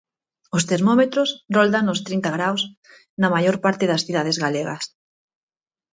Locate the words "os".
0.57-0.63, 1.93-2.03